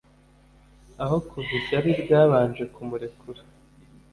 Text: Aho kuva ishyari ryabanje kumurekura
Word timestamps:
Aho 1.03 1.15
kuva 1.27 1.51
ishyari 1.59 1.89
ryabanje 2.01 2.63
kumurekura 2.73 3.41